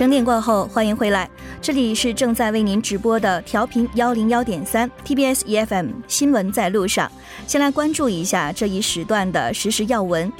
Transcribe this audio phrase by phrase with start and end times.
[0.00, 1.28] 整点过后，欢迎回来，
[1.60, 7.12] 这里是正在为您直播的调频幺零幺点三 TBS EFM 新闻在路上。
[7.46, 10.32] 先来关注一下这一时段的实时要闻。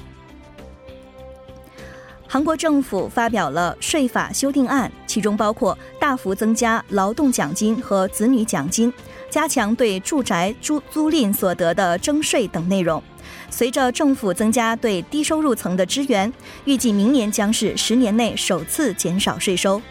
[2.27, 8.91] 韩国政府发表了税法修订案，其中包括大幅增加劳动奖金和子女奖金，
[9.29, 13.03] 加强对住宅租租赁所得的征税等内容。
[13.51, 16.33] 随着政府增加对低收入层的支援，
[16.65, 19.83] 预计明年将是十年内首次减少税收。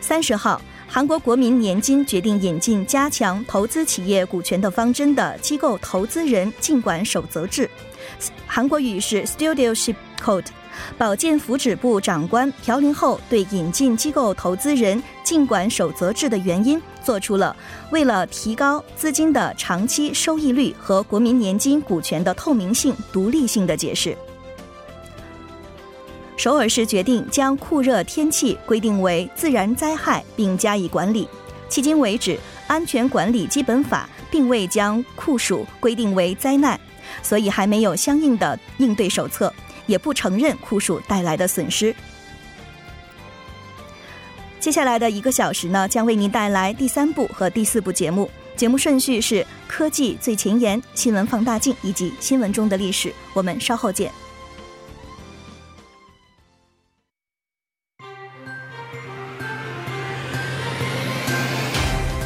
[0.00, 7.68] 三十号，韩国国民年金决定引进加强投资企业股权的方针的机构投资人尽管守则制。
[8.46, 10.46] 韩国语是 Studioship Code。
[10.96, 17.54] 保健福祉部长官朴林厚对引进机构投资人尽管守则制的原因，做出了
[17.90, 24.16] 为了提高资金的长期收益率和国民年金股权的透明性、独立性的解释。
[26.36, 31.28] 首尔市决定将酷热天气规定为自然灾害，并加以管理。
[31.68, 36.80] 迄今为止，安全管理基本法并未将酷暑规定为灾难。
[37.22, 39.52] 所以还没有相应的应对手册，
[39.86, 41.94] 也不承认酷暑带来的损失。
[44.60, 53.10] 接下来的一个小时呢，将为您带来第三部和第四部节目，节目顺序是科技最前沿、新闻放大镜以及新闻中的历史。
[53.32, 54.12] 我们稍后见。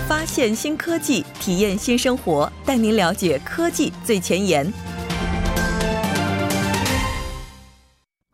[0.09, 4.71] 发现新科技，体验新生活，带您了解科技最前沿。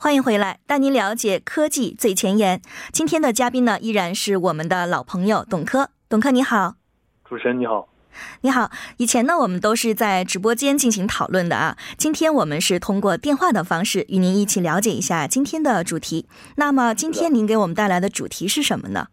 [0.02, 2.62] 欢迎回来，带您了解科技最前沿。
[2.90, 5.90] 今天的嘉宾呢，依然是我们的老朋友董科。
[6.08, 6.76] 董科你好，
[7.28, 7.86] 主持人你好，
[8.40, 8.70] 你好。
[8.96, 11.76] 以前呢，我们都是在直播间进行讨论的啊。
[11.98, 16.26] 今天我们是通过电话的方式与您一起了解一下今天的主题。
[16.56, 19.08] 那么今天您给我们带来的主题是什么呢？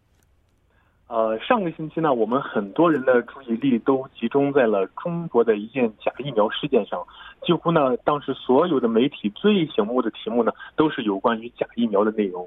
[1.08, 7.02] 呃，上个星期呢，我们很多人的注意力都集中在了中国的一件假疫苗事件上，
[7.42, 12.46] 几乎呢，当时所有的媒体最醒目的题目呢，都是有关于假疫苗的内容。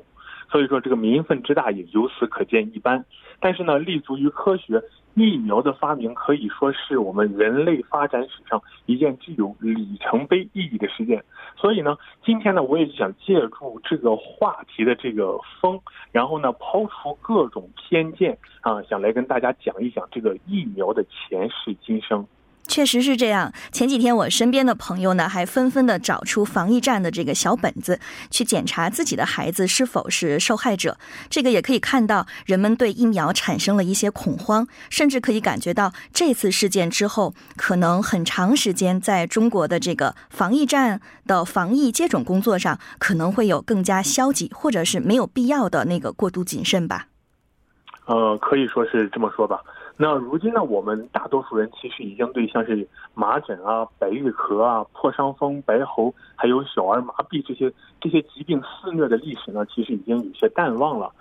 [0.52, 3.06] 所以说，这个民愤之大也由此可见一斑。
[3.42, 4.82] 但是呢，立足于科学，
[5.16, 11.22] 疫苗的发明可以说是我们人类发展史上一件具有里程碑意义的事件。
[11.58, 15.82] 所以呢，今天呢，我也想借助这个话题的这个风，
[16.12, 22.26] 然后呢，抛出各种偏见啊，想来跟大家讲一讲这个疫苗的前世今生。
[22.68, 23.52] 确实是这样。
[23.72, 28.00] 前几天我身边的朋友呢，还纷纷的找出防疫站的这个小本子，
[28.30, 30.98] 去检查自己的孩子是否是受害者。
[31.30, 47.08] 这个也可以看到，人们对疫苗产生了一些恐慌，甚至可以感觉到这次事件之后，可能很长时间在中国的这个防疫站的防疫接种工作上，可能会有更加消极，或者是没有必要的那个过度谨慎吧。
[48.06, 49.60] 呃，可以说是这么说吧。
[49.98, 61.12] 那如今呢，我们大多数人其实已经对像是麻疹啊、百日咳啊、破伤风、白喉，还有小儿麻痹这些这些疾病肆虐的历史呢，其实已经有些淡忘了。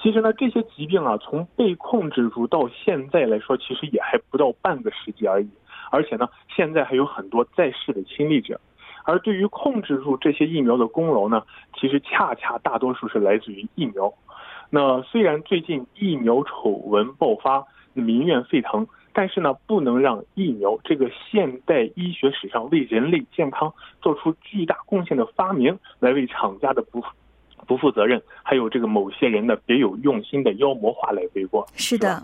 [0.00, 5.50] 其实呢，这些疾病啊，从被控制住到现在来说，其实也还不到半个世纪而已。
[5.90, 8.58] 而且呢，现在还有很多在世的亲历者。
[9.04, 11.42] 而对于控制住这些疫苗的功劳呢，
[11.78, 14.10] 其实恰恰大多数是来自于疫苗。
[14.70, 17.66] 那虽然最近疫苗丑闻爆发。
[17.92, 27.02] 民怨沸腾，但是呢，不能让疫苗这个现代医学史上为人类健康做出巨大贡献的发明，来为厂家的不
[27.66, 31.66] 不负责任，还有这个某些人的别有用心的妖魔化来背锅。
[31.74, 32.22] 是的，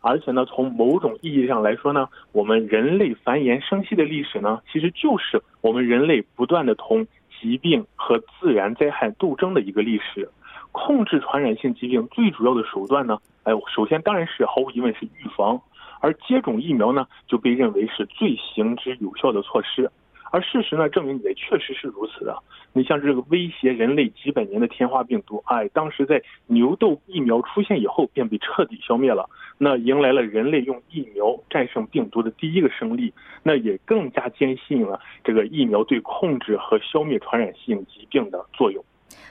[0.00, 7.06] 而且呢，从某种意义上来说呢，我们人类繁衍生息的历史呢，其实就是我们人类不断的同
[7.40, 10.28] 疾病和自然灾害斗争的一个历史。
[10.72, 13.18] 控制传染性疾病最主要的手段呢？
[13.44, 15.60] 哎，首先当然是毫无疑问是预防，
[16.00, 19.90] 而接种疫苗呢就被认为是最行之有效的措施。
[20.32, 22.36] 而事实呢证明也确实是如此的。
[22.72, 29.28] 你像这个威胁人类几百年的天花病毒，哎，当时在牛痘疫苗出现以后便被彻底消灭了，
[29.58, 33.12] 那迎来了人类用疫苗战胜病毒的第一个胜利，
[33.42, 38.84] 那也更加坚信了这个疫苗对控制和消灭传染性疾病的作用。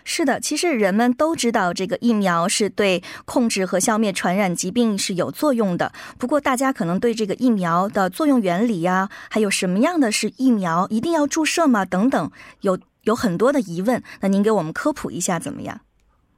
[0.03, 5.91] 是的，其实人们都知道这个疫苗是对控制和消灭传染疾病是有作用的。
[6.17, 11.85] 不过，大家可能对这个疫苗的作用原理呀，还有什么样的是疫苗，一定要注射吗？
[11.85, 12.31] 等等，
[12.61, 14.01] 有有很多的疑问。
[14.21, 15.79] 那您给我们科普一下怎么样？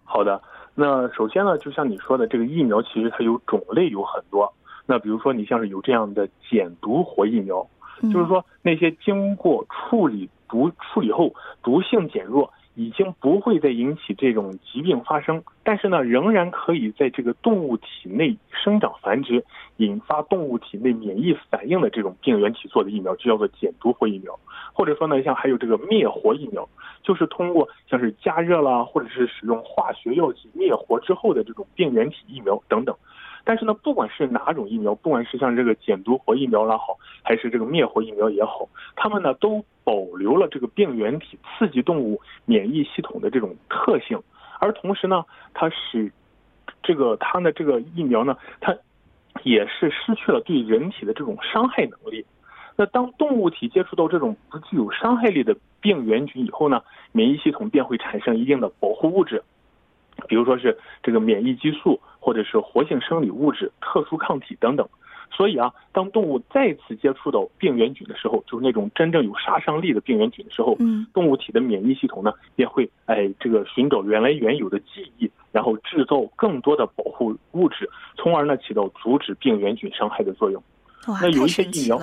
[0.03, 0.41] 好的，
[0.75, 4.51] 那首先呢，就像你说的，这个疫苗其实它有种类有很多。
[4.85, 7.65] 那比如说，你像是有这样的减毒活疫苗，
[8.11, 11.33] 就是说那些经过处理毒处理后
[11.63, 12.51] 毒性减弱。
[12.75, 19.43] 已经不会再引起这种疾病发生，但是呢，仍然可以在这个动物体内生长繁殖，
[19.77, 24.37] 引发动物体内免疫反应的这种病原体做的疫苗，就叫做减毒活疫苗。
[24.73, 26.67] 或者说呢，像还有这个灭活疫苗，
[27.03, 32.95] 就是通过像是加热啦，或者是使用化学药剂灭活之后的这种病原体疫苗等等。
[33.43, 44.21] 但是呢，不管是哪种疫苗，不管是像这个减毒活疫苗也好，还是这个灭活疫苗也好，它们呢都保留了这个病原体刺激动物免疫系统的这种特性，
[44.59, 46.11] 而同时呢，它使
[46.83, 48.77] 这个它的这个疫苗呢，它
[49.43, 52.25] 也是失去了对人体的这种伤害能力。
[52.77, 59.43] 那当动物体接触到这种不具有伤害力的病原菌以后呢，免疫系统便会产生一定的保护物质。
[60.27, 64.87] 比如说是这个免疫激素，或者是活性生理物质、特殊抗体等等。
[65.33, 80.61] 所以啊，当动物再次接触到病原菌的时候，就是那种真正有杀伤力的病原菌的时候，嗯，动物体的免疫系统呢，也会哎这个寻找原来原有的记忆，然后制造更多的保护物质，从而呢起到阻止病原菌伤害的作用。
[81.07, 81.97] 那有一些疫苗。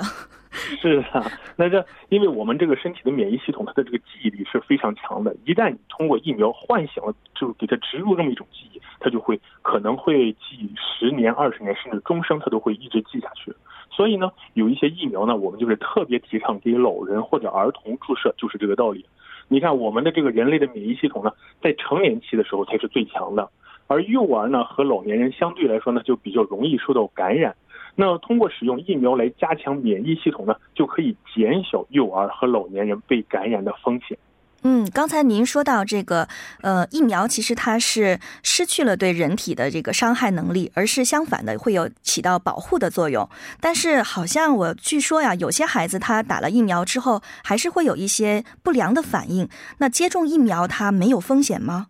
[0.81, 1.25] 是啊，
[1.57, 5.35] 那这因为我们这个身体的免疫系统，它的这个记忆力是非常强的。
[5.47, 13.53] 一旦你通过疫苗唤醒了，就给它植入这么一种记忆，它就会可能会记十年、二十年，甚至终生，它都会一直记下去。
[13.91, 19.05] 所以呢，有一些疫苗呢，我们就是特别提倡给老人或者儿童注射，就是这个道理。
[19.49, 21.33] 你看，我们的这个人类的免疫系统呢，
[21.63, 23.49] 在成年期的时候才是最强的，
[23.87, 27.55] 而幼儿呢和老年人相对来说呢，就比较容易受到感染。
[28.01, 34.17] 那通过使用疫苗来加强免疫系统呢，就可以减小幼儿和老年人被感染的风险。
[34.63, 36.29] 嗯，刚才您说到这个，
[36.63, 43.29] 呃，疫苗其实它是失去了对人体的这个伤害能力，而是相反的会有起到保护的作用。
[43.61, 49.49] 但是好像我据说呀，有些孩子他打了疫苗之后，还是会有一些不良的反应。
[49.79, 51.89] 那接种疫苗它没有风险吗？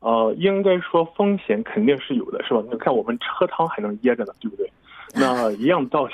[0.00, 2.60] 呃，应该说风险肯定是有的，是吧？
[2.68, 4.70] 你看我们喝汤还能噎着呢，对不对？
[5.16, 6.12] 那一样道理，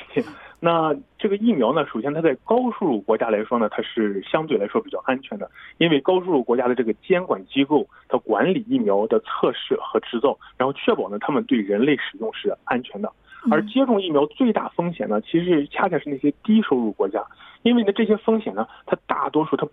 [0.59, 5.49] 那这个疫苗呢，首先它在高收入国家来说呢，它是相对来说比较安全的，
[5.79, 13.11] 因为高收入国家的这个监管机构，它管理疫苗的测试和制造，然后确保呢他们对人类使用是安全的。
[13.49, 17.25] 而接种疫苗最大风险呢，其实恰恰是那些低收入国家，
[17.63, 19.67] 因为呢这些风险呢，它大多数它，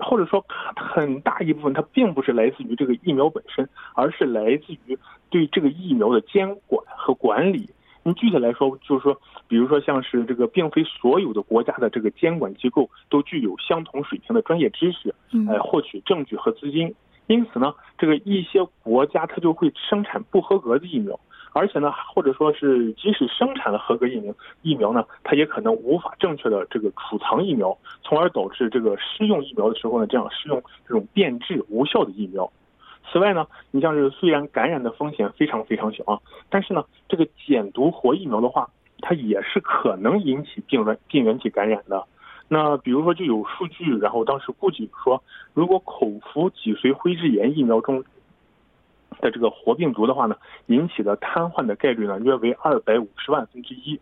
[0.00, 0.44] 或者说
[0.74, 4.98] 很大一部分它并不是来自于这个疫苗本身，而是来自于
[5.30, 7.70] 对这个疫苗的监管和管理。
[8.04, 9.16] 你具体来说，就是说，
[9.46, 15.14] 比如说，像是这个，并非所有的国家的这个监管机构都具有相同水平的专业知识，
[15.48, 16.94] 呃，获取证据和资金。
[17.28, 21.18] 因此呢，这个一些国家它就会生产不合格的疫苗，
[21.52, 32.50] 而且呢，或者说是即使生产了合格疫苗，疫苗呢，它也可能无法正确的这个储藏疫苗，从而导致这个施用疫苗的时候呢，这样施用这种变质无效的疫苗。
[33.10, 36.18] 此外呢，你像是虽然感染的风险非常非常小啊，
[36.48, 38.70] 但是呢，这个减毒活疫苗的话，
[39.00, 42.06] 它也是可能引起病原病原体感染的。
[42.48, 45.22] 那比如说就有数据，然后当时估计说，
[45.52, 48.04] 如果口服脊髓灰质炎疫苗中
[49.20, 50.36] 的这个活病毒的话呢，
[50.66, 53.98] 引起的瘫痪的概率呢，约为二百五十万分之一。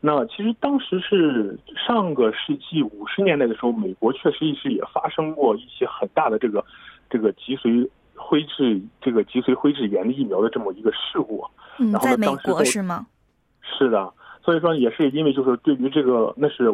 [0.00, 6.64] 那其实当时是上个世纪五十年代的时候，美国确实是也发生过一些很大的这个
[7.08, 7.88] 这个脊髓。
[8.16, 11.44] 灰质这个脊髓灰质炎的疫苗的这么一个事故，
[11.78, 13.06] 嗯，在美国是吗？
[13.62, 16.72] 是的，所以说也是因为就是对于这个那是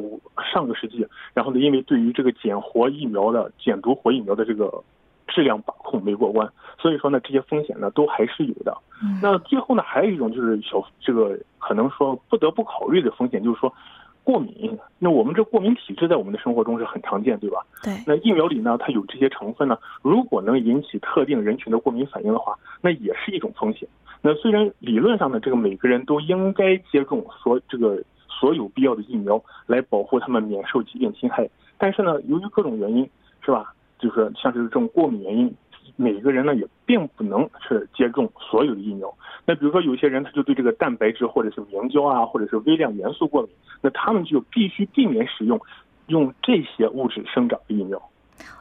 [0.53, 4.83] 上个世纪，然后呢，因为对于这个减活疫苗的减毒活疫苗的这个
[5.27, 8.77] 质量把控没过关，所以说呢这些风险呢都还是有的。
[9.23, 13.73] 那最后呢还有一种就是小这个可能说不得不考虑的风险，就是说。
[14.23, 17.65] 过敏，那我们这过敏体质在我们的生活中是很常见，对吧？
[17.83, 17.93] 对。
[18.07, 23.89] 那疫苗里呢，它有这些成分呢，如果能引起特定人群的过敏反应的话，那也是一种风险。
[24.23, 31.49] 那虽然理论上呢，这个每个人都应该接种所这个所有必要的疫苗来保护他们免受疾病侵害，
[31.79, 33.09] 但是呢，由于各种原因，
[33.45, 33.75] 是吧？
[33.99, 35.55] 就是像是这种过敏原因。
[35.97, 39.13] 每个人呢也并不能是接种所有的疫苗。
[39.47, 45.61] 那比如说有些人他就对这个蛋白质或者是明胶啊，或者是微量元素过敏，那他们就必须避免使用
[46.07, 48.01] 用这些物质生长的疫苗。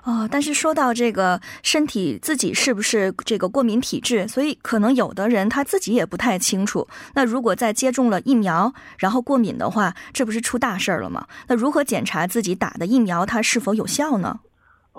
[0.03, 6.87] 哦，但是说到这个身体自己是不是这个过敏体质，所以可能有的人他自己也不太清楚。
[7.15, 11.27] 那如果在接种了疫苗然后过敏的话，这不是出大事了吗？
[11.47, 14.39] 那如何检查自己打的疫苗它是否有效呢？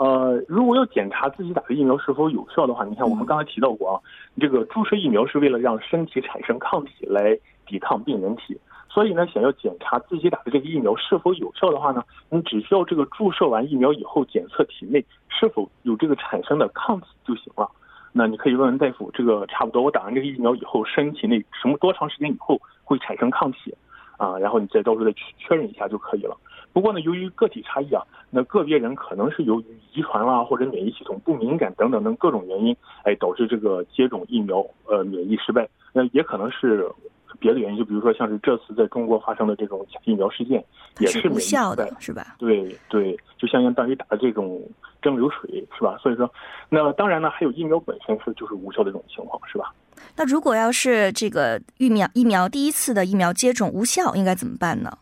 [0.00, 4.00] 呃，如果要检查自己打的疫苗是否有效的话，你看我们刚才提到过啊，
[4.40, 8.58] 这个注射疫苗是为了让身体产生抗体来抵抗病原体。
[8.88, 17.70] 所以呢，想要检查自己打的这个疫苗是否有效的话呢，你只需要这个注射完疫苗以后检测体内是否有这个产生的抗体就行了。
[18.10, 23.74] 那你可以问问大夫，这个差不多我打完这个疫苗以后，身体内什么多长时间以后会产生抗体
[24.16, 24.38] 啊？
[24.38, 26.34] 然后你再到时候再去确认一下就可以了。
[26.72, 35.68] 不过呢，由于个体差异啊，那个别人可能是由于遗传啦或者免疫系统不敏感等等等各种原因，哎，导致这个接种疫苗呃免疫失败。
[35.92, 36.90] 那也可能是。
[37.38, 40.62] 别的原因，就比如说像是这次在中国发生的这种假疫苗事件，
[40.98, 42.34] 也是无效的，是吧？
[42.38, 44.60] 对对，就相当于打的这种
[45.00, 45.96] 蒸馏水，是吧？
[46.02, 46.30] 所以说，
[46.68, 49.72] 那当然呢，还有疫苗本身是就是无效的这种情况，是吧？
[50.16, 54.92] 那如果要是这个疫苗疫苗第一次的疫苗接种无效，应该怎么办呢？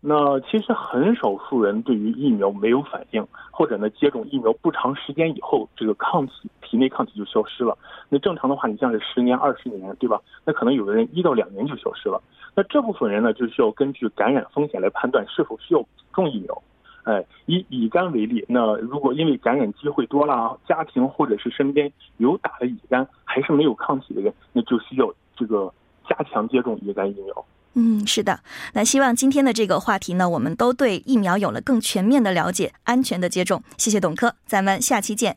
[0.00, 7.76] 那其实很少数人对于疫苗没有反应，或者呢接种疫苗不长时间以后，这个抗体体内抗体就消失了。
[8.08, 10.20] 那正常的话，你像是十年、二十年，对吧？
[10.44, 12.22] 那可能有的人一到两年就消失了。
[12.54, 16.62] 那这部分人呢，就需要根据感染风险来判断是否需要补种疫苗。
[17.02, 25.72] 哎，以乙肝为例，那如果因为感染机会多了，家庭或者是身边有打了乙肝还是没有抗体的人，那就需要这个
[26.08, 27.44] 加强接种乙肝疫苗。
[27.74, 28.40] 嗯，是的。
[28.72, 33.62] 那希望今天的这个话题呢，我们都对疫苗有了更全面的了解，安全的接种。
[33.76, 35.36] 谢谢董科，咱们下期见。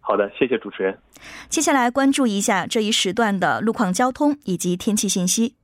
[0.00, 0.98] 好的，谢谢主持人。
[1.48, 5.54] 接下来关注一下这一时段的路况、交通以及天气信息。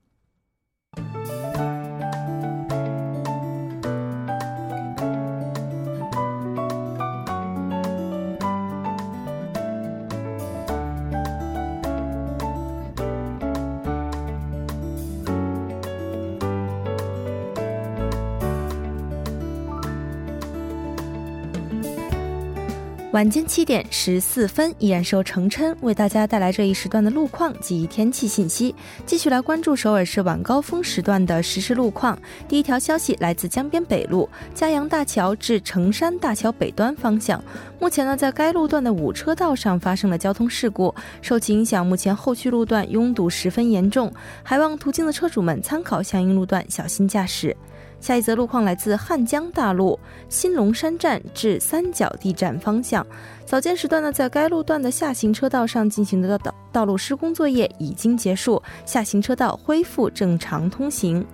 [23.13, 28.73] 晚间七点十四分，依然是由程琛为大家带来这一时段的路况及天气信息。
[29.05, 32.17] 继续来关注首尔市晚高峰时段的实时路况。
[32.47, 37.43] 第一条消息来自江边北路嘉阳大桥至成山大桥北端方向，
[37.81, 44.13] 目前呢，在该路段的五车道上发生了交通事故，受其影响，目前后续路段拥堵十分严重，
[44.45, 47.57] 还望途经的车主们参考相应路段，小心驾驶。
[48.01, 53.07] 下一则路况来自汉江大路新龙山站至三角地站方向，
[53.45, 61.25] 早间时段呢，在该路段的下行车道上进行的道道路施工作业已经结束，下行车道恢复正常通行。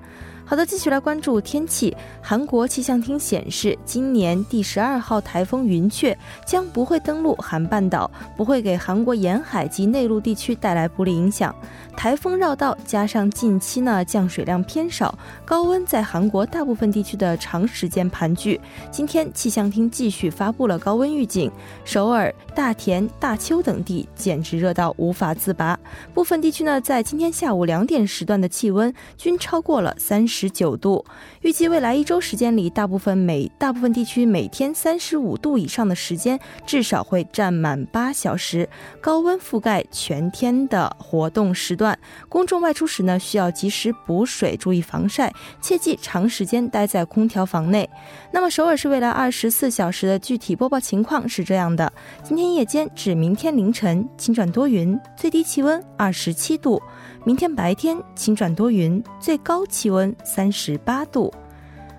[0.48, 1.96] 好的，继续来关注天气。
[2.22, 11.52] 韩国气象厅显示，今年第十二号台风云雀将不会登陆韩半岛，不会给韩国沿海及内陆地区带来不利影响。
[11.96, 18.60] 台风绕道加上近期呢降水量偏少，高温在韩国大部分地区的长时间盘踞。
[18.90, 21.50] 今天气象厅继续发布了高温预警，
[21.84, 25.78] 首尔、大田、大邱等地简直热到无法自拔。
[26.12, 30.50] 部分地区呢在今天下午两点时段的气温均超过了三十。
[30.56, 31.04] 九度，
[31.42, 38.68] 预计未来一周时间里，大部分每大部分地区每天三十五度以上的时间至少会占满八小时，
[39.00, 41.85] 高温覆盖全天的活动时段。
[42.28, 47.86] 公众外出时呢，需要及时补水，注意防晒，切记长时间待在空调房内。
[48.32, 56.80] 那么，首尔市未来二十四小时的具体播报情况是这样的：今天夜间至明天凌晨晴转多云，最低气温二十七度。
[57.24, 61.32] 明天白天晴转多云，最高气温三十八度。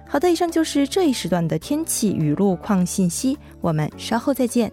[0.08, 4.72] 好的，以上就是这一时段的天气与路况信息，我们稍后再见。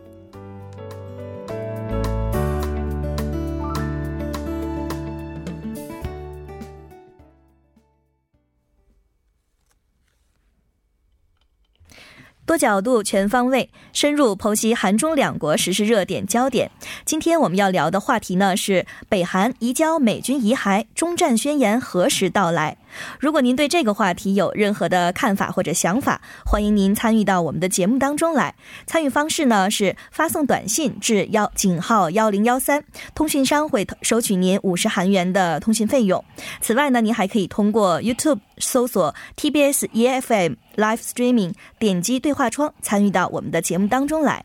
[12.54, 16.70] 多角度、全方位、深入剖析韩中两国实时热点焦点。
[17.04, 22.76] 今天我们要聊的话题呢是北韩移交美军遗骸，中战宣言何时到来？
[23.18, 28.54] 如果您对这个话题有任何的看法或者想法，欢迎您参与到我们的节目当中来。
[28.86, 32.84] 参与方式呢是发送短信至幺井号幺零幺三，
[33.14, 36.24] 通讯商会收取您五十韩元的通信费用。
[36.60, 44.44] 此外呢，您还可以通过 YouTube 搜索 TBS EFM Live Streaming，点击对话窗参与到我们的节目当中来。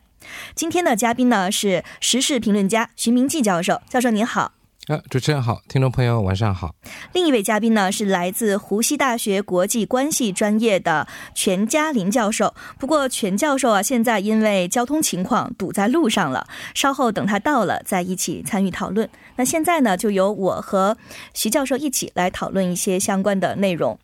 [0.53, 4.58] 今天的嘉宾呢是时事评论家徐明季教授，教授您好。
[4.89, 6.73] 啊，主持人好，听众朋友晚上好。
[7.13, 12.55] 另一位嘉宾呢是来自湖西大学国际关系专业的全嘉林教授。
[12.79, 19.07] 不过全教授啊，现在因为交通情况堵在路上了，稍后等他到了再一起参与讨论。
[19.35, 20.97] 那现在呢，就由我和
[21.35, 23.99] 徐教授一起来讨论一些相关的内容。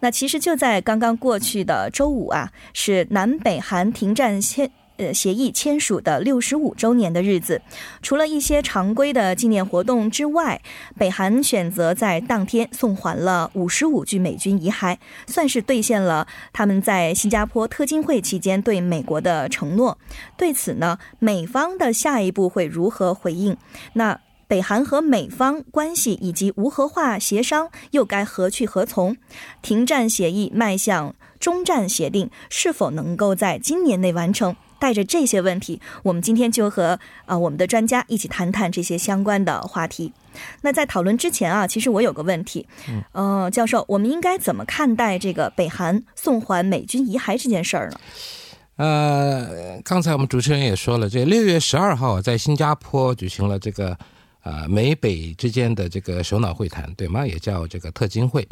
[0.00, 4.70] 那其实就在刚刚过去的周五啊，是南北韩停战宣。
[5.00, 7.60] 呃协议签署的六十五周年的日子。
[8.02, 10.60] 除了一些常规的纪念活动之外，
[10.96, 19.98] 北韩选择在当天送还了五十五具美军遗骸，算是兑现了他们在新加坡特金会期间对美国的承诺。
[20.36, 23.56] 对此呢，美方的下一步会如何回应？
[23.94, 24.20] 那？
[24.50, 29.16] 北韩和美方关系以及无核化协商又该何去何从？
[29.62, 34.56] 停战协议迈向中战协定是否能够在今年内完成？
[34.80, 40.12] 带着这些问题，我们今天就和啊我们的专家一起谈谈这些相关的话题。
[40.62, 42.66] 那在讨论之前啊，其实我有个问题，
[43.12, 48.00] 呃，教授，我们应该怎么看待这个北韩送还美军遗骸这件事儿呢？
[48.76, 53.96] 呃，刚才我们主持人也说了，这六月十二号在新加坡举行了这个。
[54.42, 57.26] 啊，美北之间的这个首脑会谈，对吗？
[57.26, 58.48] 也叫这个特金会。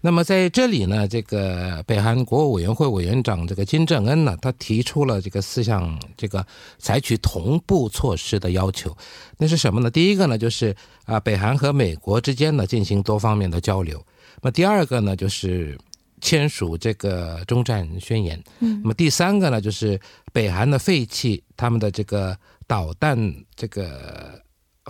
[0.00, 6.44] 那么在这里呢，这个北韩国务委员会委员长这个金正恩呢，他提出了这个四项这个
[6.78, 8.96] 采取同步措施的要求。
[9.36, 9.90] 那是什么呢？
[9.90, 10.74] 第一个呢，就是
[11.04, 14.02] 啊，北韩和美国之间呢进行多方面的交流。
[14.40, 15.78] 那么第二个呢，就是
[16.22, 18.42] 签署这个中战宣言。
[18.60, 18.80] 嗯。
[18.82, 20.00] 那么第三个呢，就是
[20.32, 22.34] 北韩的废弃他们的这个
[22.66, 24.40] 导弹这个。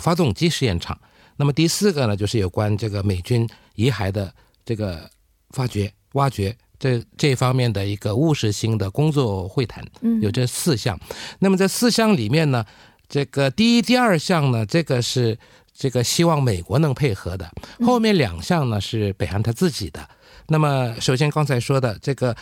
[0.00, 0.98] 发动机试验场。
[1.36, 4.32] 那么第四个呢，就是有关这个美军遗骸的
[4.64, 5.10] 这个
[5.50, 9.84] 发掘、挖掘这这方面的一个务实性的工作会谈。
[10.00, 10.98] 嗯，有这四项。
[11.38, 12.64] 那么这四项里面呢，
[13.08, 15.38] 这个第一、第二项呢，这个是
[15.74, 17.50] 这个希望美国能配合的。
[17.84, 20.08] 后面两项呢是北韩他自己的。
[20.48, 22.34] 那么首先刚才说的这个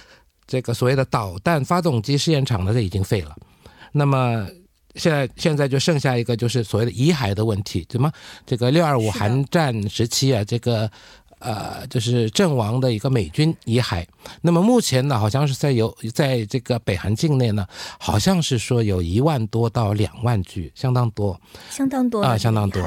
[0.47, 3.35] 这个所谓的导弹发动机试验场呢，这已经废了。
[3.93, 4.47] 那么
[4.95, 8.11] 现在现在就剩下一个，就是所谓的遗骸的问题，怎么
[8.47, 10.91] 这个六二五韩战时期啊，这个
[11.41, 14.05] 呃，就是阵亡的一个美军遗骸。
[14.41, 17.67] 那么目前呢，好像是在有在这个北韩境内呢，
[17.99, 21.39] 好像是说有一万多到两万具，相当多，
[21.71, 22.81] 相当多啊，相当多。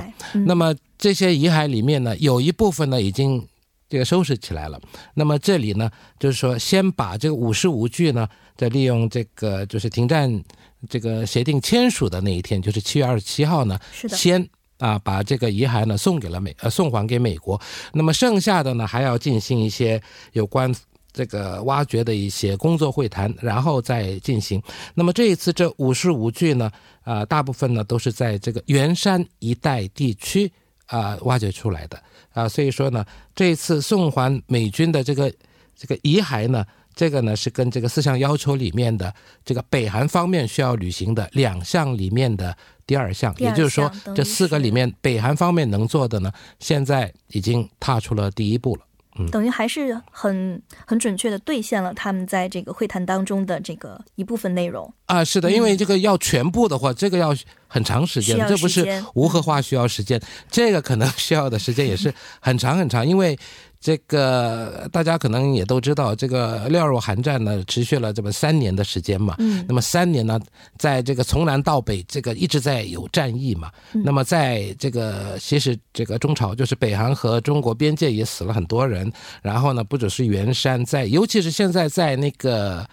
[0.45, 3.45] 那么这些遗骸里面呢，有一部分呢已经
[3.89, 4.79] 这个收拾起来了。
[5.13, 10.43] 那么这里呢，就是说先把这个五十五具呢，再利用这个就是停战。
[10.87, 17.59] 这个协定签署的那一天，就是七月二十七号呢，是的，先啊把这个遗骸呢送给了美呃送还给美国，
[17.93, 19.99] 那么剩下的呢还要进行一些
[20.33, 20.71] 有关
[21.11, 24.61] 这个挖掘的一些工作会谈，然后再进行。
[24.93, 30.51] 那么这一次这五十五具呢，啊大部分呢都是在这个圆山一带地区
[30.85, 31.99] 啊挖掘出来的
[32.33, 35.33] 啊，所以说呢这一次送还美军的这个
[35.75, 36.63] 这个遗骸呢。
[36.97, 39.13] 这个呢是跟这个四项要求里面的
[39.45, 42.57] 这个北韩方面需要履行的两项里面的
[42.87, 48.81] 第二项，也就是说这四个里面北韩方面能做的呢，现在已经踏出了第一步了。
[49.19, 55.23] 嗯，等于还是很很准确的兑现了他们在这个会谈当中的这个一部分内容啊。
[55.23, 57.35] 是的，因为这个要全部的话，这个要
[57.67, 63.37] 很长时间，这不是无核化需要时间，这个可能需要的时间也是很长很长，因为。
[63.79, 69.35] 这个大家可能也都知道，这个六二五韩战呢，持续了这么三年的时间嘛。
[69.39, 69.63] 嗯。
[69.67, 70.39] 那么三年呢，
[70.77, 73.71] 在这个从南到北，这个一直在有战役嘛。
[73.93, 74.01] 嗯。
[74.03, 79.11] 那么在这个其实这个中朝，就是北韩和中国边界也死了很多人。
[79.41, 82.85] 然后呢，不只是元山，在尤其是现在在那个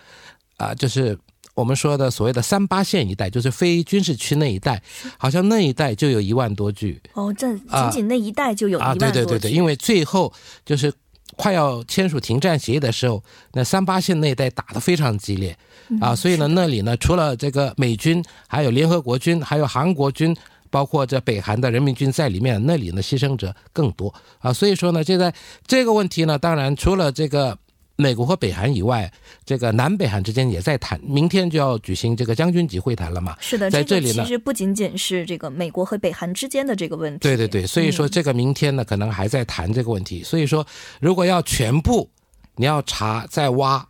[0.56, 1.18] 啊，就是。
[1.54, 4.82] 我们说的所谓的三八线一带，就是非军事区那一带，
[5.16, 7.00] 好像那一带就有一万多具。
[7.12, 9.06] 哦，这仅仅那一带就有一万多。
[9.06, 10.32] 啊，对对对对，因为最后
[10.66, 10.92] 就是
[11.36, 15.56] 快要签署停战协议的时候，那三八线那一带打得非常激烈
[16.00, 20.36] 啊，所以呢，那里呢，除了这个美军，还有联合国军，还有韩国军，
[20.70, 25.32] 包括这北韩的人民军在里面，那里呢牺牲者更多啊，所以说呢，现在
[25.68, 27.56] 这个问题呢，当然除了这个。
[27.96, 29.12] 美国和北韩以外，
[29.44, 33.36] 这个南北韩之间也在谈，明天就要举行这个将军级会谈了嘛？
[33.40, 37.18] 是的，在这里呢，其实不仅仅是这个美国和北韩之间的这个问题。
[37.20, 40.22] 对对对，所以说这个明天呢，可能还在谈这个问题。
[40.22, 40.66] 所以说，
[41.00, 42.10] 如果要全部，
[42.56, 43.86] 你要查再挖。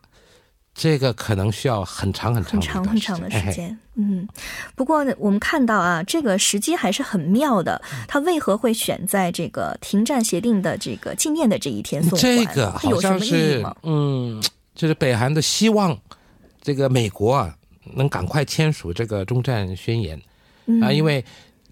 [0.75, 4.27] 这个可能需要很长很长很长很长的时间，嗯。
[4.75, 7.81] 不过我们看到啊，这个时机还是很妙的。
[8.09, 14.43] 他为何会选在这个停战协定的这个纪念的这一天送这个好像是嗯，
[14.75, 15.97] 就是北韩的希望，
[16.61, 17.55] 这个美国啊
[17.95, 20.21] 能赶快签署这个终战宣言
[20.83, 21.25] 啊，因为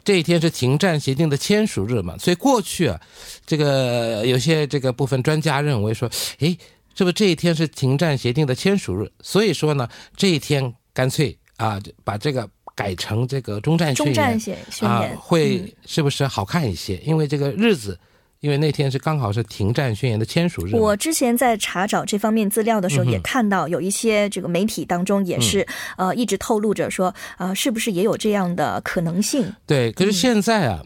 [0.04, 2.16] 这一天是停战协定的签署日嘛。
[2.18, 3.00] 所以过去啊，
[3.44, 6.56] 这个有些这个部分专家认为说，哎。
[6.94, 9.10] 是不是这一天是停战协定的签署日？
[9.22, 16.96] 所以说呢，这一天干脆啊，把这个改成这个中战中战宣言啊，会是不是好看一些？
[16.98, 17.98] 因为这个日子
[18.40, 20.74] 因为那天是刚好是停战宣言的签署日。
[20.74, 25.64] 我之前在查找这方面资料的时候，也看到有一些这个媒体当中也是
[25.96, 29.52] 呃一直透露着说，呃，是不是也有这样的可能性？
[29.64, 30.82] 对，可是现在啊，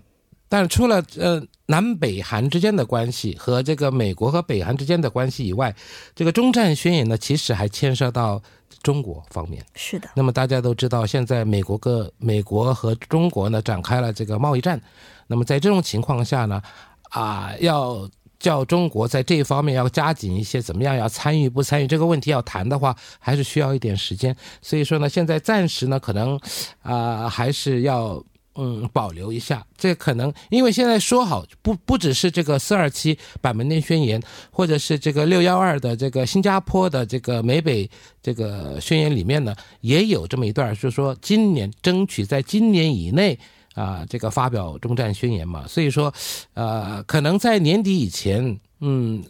[0.48, 5.74] 但是除了呃南北韩之间的关系和这个美国和北韩之间的关系以外，
[6.14, 8.40] 这个中战宣言呢，其实还牵涉到
[8.82, 9.64] 中国方面。
[9.74, 10.08] 是的。
[10.14, 14.80] 那么大家都知道，现在美国个美国和中国呢展开了这个贸易战。
[15.26, 16.62] 那么在这种情况下呢？
[17.10, 20.96] 啊，要叫中国在这一方面要加紧一些，怎么样？
[20.96, 24.36] 要参与不参与这个问题要谈的话，还是需要一点时间。
[24.60, 26.38] 所以说呢，现在暂时呢，可能
[26.82, 28.22] 啊，还是要
[28.56, 29.66] 嗯保留一下。
[29.76, 37.88] 这可能因为现在说好，不不只是这个四二七板门店宣言，或者是这个六幺二的这个新加坡的这个美北
[38.22, 43.38] 这个宣言里面呢，也有这么一段，就是说今年争取在今年以内。
[43.76, 46.10] 啊，这个发表中战宣言嘛，所以说，
[46.54, 49.22] 呃，可能在年底以前，嗯，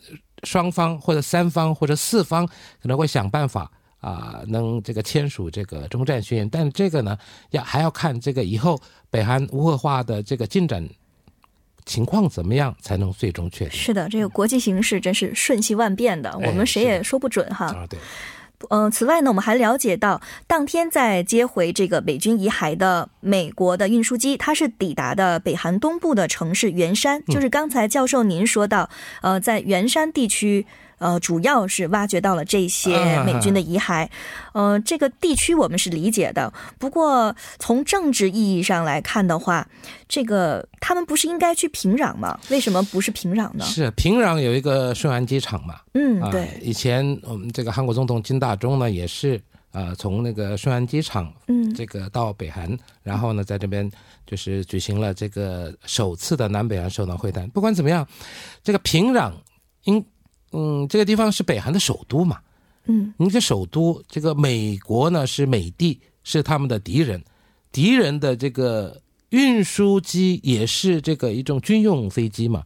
[0.45, 2.47] 双方或者三方或者四方
[2.81, 3.69] 可能会想办法
[4.07, 7.19] 啊，能这个签署这个中战宣言，但这个呢，
[7.51, 10.88] 要还要看这个以后北韩无核化的这个进展
[11.85, 13.73] 情况怎么样，才能最终确定。
[13.73, 17.66] 是的，这个国际形势真是瞬息万变的，我们谁也说不准哈。
[17.66, 17.99] 啊，对。
[18.71, 28.88] 嗯，此外呢，我们还了解到，当天在接回这个美军遗骸的美国的运输机，它是抵达的北韩东部的城市元山，就是刚才教授您说到，
[29.23, 30.64] 呃，在元山地区。
[30.99, 34.09] 呃，主要是挖掘到了这些美军的遗骸，
[34.55, 36.53] 呃，这个地区我们是理解的。
[36.79, 39.69] 不过从政治意义上来看的话，
[40.09, 42.39] 这个他们不是应该去平壤吗？
[42.51, 43.65] 为什么不是平壤呢？
[43.65, 45.81] 是平壤有一个顺安机场嘛？
[45.93, 46.59] 嗯，对。
[46.63, 49.39] 以前我们这个韩国总统金大中呢，也是
[49.73, 53.91] 呃从那个顺安机场，嗯，这个到北韩，然后呢在这边
[54.27, 57.47] 就是举行了这个首次的南北韩首脑会谈。
[57.51, 58.07] 不管怎么样，
[58.65, 59.31] 这个平壤
[59.85, 60.03] 应。
[60.53, 62.39] 嗯，这个地方是北韩的首都嘛？
[62.87, 67.23] 嗯，你这首都，这个美国呢是美帝，是他们的敌人，
[67.73, 72.63] 敌人的这个运输机也是这个一种军用飞机嘛？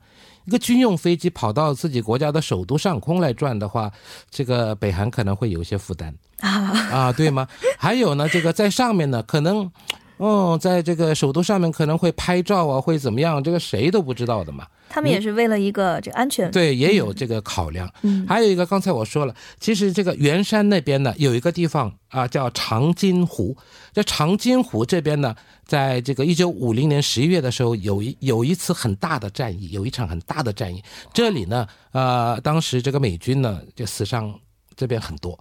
[0.47, 3.91] 一个军用飞机跑到自己国家的首都上空来转的话，
[4.31, 6.51] 这个北韩可能会有些负担啊
[6.91, 7.47] 啊，对吗？
[7.79, 9.71] 还有呢，这个在上面呢，可能。
[10.19, 13.43] 哦，在这个首都上面可能会拍照啊，会怎么样？
[13.43, 14.67] 这个谁都不知道的嘛。
[14.91, 17.89] 他们也是为了一个这安全，对，也有这个考量。
[18.03, 23.57] 嗯，还有一个，刚才我说了，其实这个元山那边呢，有一个地方啊，叫长津湖。
[23.93, 30.83] 在长津湖这边呢，在这个一九五零年十一月的时候，有一有一次很大的战役，有一场很大的战役。
[31.15, 34.35] 这里呢，呃，当时这个美军呢就死伤
[34.75, 35.39] 这边很多，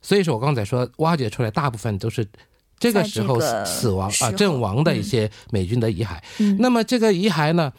[0.00, 2.26] 所以说我刚才说挖掘出来大部分都是。
[2.78, 6.18] 这个时候死亡啊阵亡的一些美军的遗骸，
[6.58, 7.72] 那么这个遗骸呢，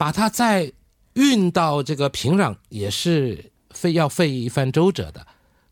[0.00, 0.72] 把它再
[1.12, 5.26] 运到这个平壤也是费要费一番周折的，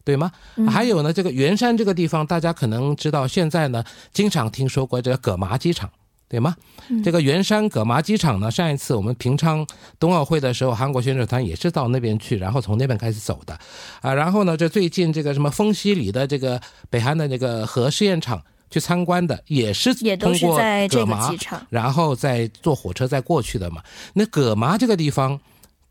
[0.05, 0.31] 对吗？
[0.69, 5.91] 还有呢，这个圆山这个地方，大家可能知道，现在呢经常听说过这个葛麻机场，
[6.29, 6.55] 对吗？
[7.03, 9.67] 这个圆山葛麻机场呢，上一次我们平昌
[9.99, 13.59] 冬奥会的时候，韩国选手团也是到那边去，然后从那边开始走的，
[14.03, 16.61] 啊，然后呢，这最近这个什么丰西里的这个
[16.91, 18.43] 北韩的那个核试验场。
[18.71, 20.59] 去参观的也是也通过
[20.91, 21.35] 葛麻，
[21.71, 23.83] 然后再坐火车再过去的嘛。
[24.13, 25.41] 那葛麻这个地方，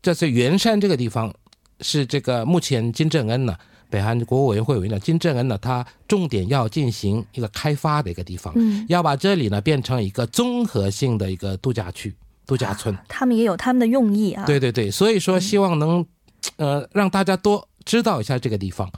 [0.00, 1.34] 这是元山这个地方，
[1.80, 3.56] 是这个目前金正恩呢，
[3.90, 8.54] 北韩国务委员会委员长金正恩呢，他重点要进行一个开发的一个地方，
[8.88, 12.14] 要把这里呢变成一个综合性的一个度假区、
[12.46, 12.96] 度假村。
[13.08, 14.44] 他们也有他们的用意啊。
[14.46, 16.06] 对对对，所以说希望能
[16.56, 18.88] 呃让大家多知道一下这个地方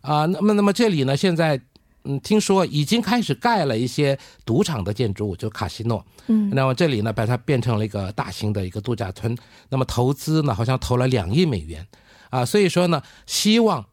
[0.00, 0.26] 啊。
[0.26, 1.60] 那么那么这里呢现在。
[2.04, 6.04] 嗯，听说已经开始盖了一些赌场的建筑物，就卡西诺。
[6.28, 9.36] 嗯，那么这里呢，把它变成了一个大型的一个度假村。
[9.68, 11.86] 那么投资呢，好像投了两亿美元，
[12.30, 13.84] 啊，所以说呢，希望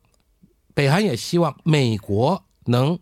[0.74, 2.98] 北韩也希望美国能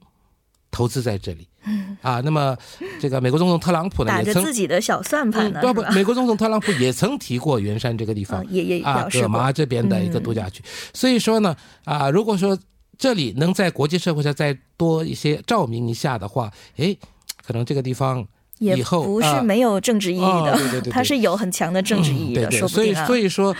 [0.71, 1.47] 投资在这里。
[1.67, 2.57] 嗯，啊，那么
[2.99, 10.63] 这个美国总统特朗普呢，打着自己的小算盘呢，不不，美国总统特朗普也曾提过元山这个地方，也也啊，葛麻这边的一个度假区。
[10.93, 12.57] 所以说呢，啊，如果说。
[12.97, 16.95] 这里能在国际社会上再多一些照明一下的话，哎，
[17.45, 18.25] 可能这个地方
[18.59, 23.05] 以后不是没有政治意义的，对对对，它是有很强的政治意义的，说不定啊。
[23.05, 23.55] 所以所以说，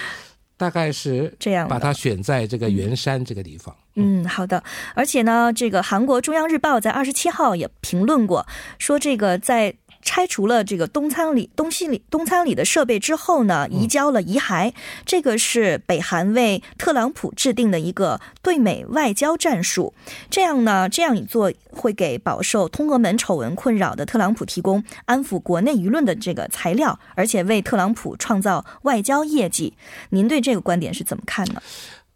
[0.57, 3.75] 大概是这样，把它选在这个圆山这个地方。
[3.95, 4.63] 嗯，好的。
[4.93, 8.45] 而且呢，这个韩国中央日报在二十七号也评论过，
[8.79, 9.75] 说这个在。
[10.05, 14.71] 拆除了这个东仓里东西里东仓里的设备之后呢，移交了遗骸。
[15.05, 19.93] 这个是北韩为特朗普制定的一个对美外交战术。
[20.29, 29.73] 这样呢，这样一做会给饱受通俄门丑闻困扰的特朗普提供安抚国内舆论的这个材料，而且为特朗普创造外交业绩。
[30.11, 31.61] 您对这个观点是怎么看呢？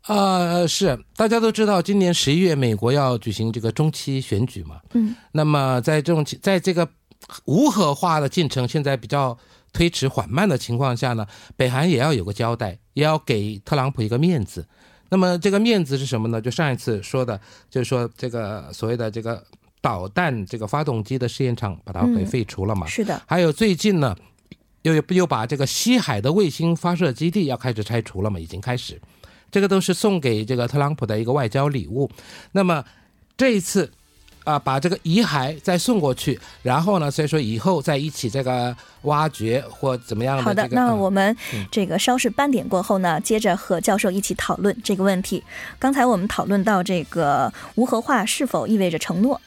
[0.03, 4.77] 啊，是大家都知道，今年十一月美国要举行这个中期选举嘛。
[4.93, 6.87] 嗯，那么在这种在这个
[7.45, 9.37] 无核化的进程现在比较
[9.71, 14.67] 推迟缓慢的情况下呢，北韩也要有个交代，也要给特朗普一个面子。
[15.09, 16.39] 那么这个面子是什么呢？
[16.41, 19.43] 就上一次说的，就是说这个所谓的这个
[19.81, 22.85] 导弹这个发动机的试验场把它给废除了嘛。
[22.87, 24.15] 是的，还有最近呢，
[24.83, 29.01] 又又把这个西海的卫星发射基地要开始拆除了嘛，已经开始。
[29.51, 32.07] 这个都是送给这个特朗普的一个外交礼物。
[32.51, 32.85] 那么
[33.35, 33.91] 这一次
[34.49, 40.43] 啊，把这个遗骸再送过去，然后呢，所以说以后再一起这个挖掘或怎么样的。
[40.43, 41.35] 好的，那我们
[41.69, 45.43] 这个稍事斑点过后呢，接着和教授一起讨论这个问题。
[45.77, 49.39] 刚才我们讨论到这个无核化是否意味着承诺？